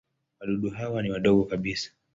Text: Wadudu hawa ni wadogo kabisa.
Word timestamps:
Wadudu 0.39 0.69
hawa 0.69 1.01
ni 1.01 1.11
wadogo 1.11 1.45
kabisa. 1.45 1.91